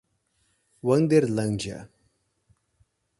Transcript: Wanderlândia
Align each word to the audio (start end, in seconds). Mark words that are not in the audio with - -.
Wanderlândia 0.81 1.87